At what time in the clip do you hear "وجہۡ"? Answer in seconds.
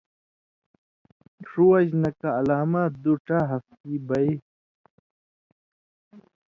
1.71-1.97